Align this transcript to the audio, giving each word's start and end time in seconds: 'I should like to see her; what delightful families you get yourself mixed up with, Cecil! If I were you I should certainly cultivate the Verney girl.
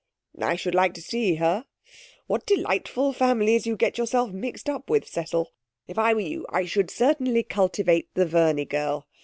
'I 0.41 0.55
should 0.55 0.73
like 0.73 0.95
to 0.95 1.01
see 1.03 1.35
her; 1.35 1.67
what 2.25 2.47
delightful 2.47 3.13
families 3.13 3.67
you 3.67 3.75
get 3.75 3.99
yourself 3.99 4.31
mixed 4.31 4.67
up 4.67 4.89
with, 4.89 5.07
Cecil! 5.07 5.51
If 5.87 5.99
I 5.99 6.15
were 6.15 6.19
you 6.21 6.47
I 6.49 6.65
should 6.65 6.89
certainly 6.89 7.43
cultivate 7.43 8.09
the 8.15 8.25
Verney 8.25 8.65
girl. 8.65 9.07